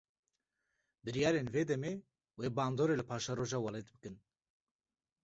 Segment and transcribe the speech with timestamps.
[1.03, 1.93] Biryarên vê demê,
[2.39, 4.15] wê bandorê li paşeroja welêt bikin